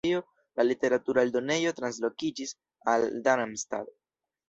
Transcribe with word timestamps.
La 0.59 0.65
literatura 0.67 1.25
eldonejo 1.27 1.75
translokiĝis 1.83 2.57
al 2.97 3.11
Darmstadt. 3.31 3.99